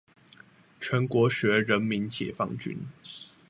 [0.79, 2.75] 全國學人民解放軍